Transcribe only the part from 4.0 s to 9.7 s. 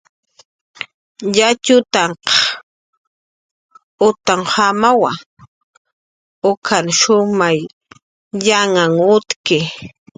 utnjamawa, ukan shumay yanhan utki